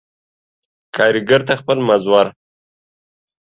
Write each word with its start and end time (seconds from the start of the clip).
کاريګر 0.95 1.41
ته 1.47 1.53
خپل 1.61 1.77
مز 1.87 2.03
ور 2.11 2.27